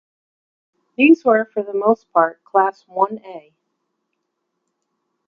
These 0.97 1.23
were 1.23 1.45
for 1.45 1.61
the 1.61 1.75
most 1.75 2.11
part 2.11 2.43
Class 2.43 2.85
One-A. 2.87 3.53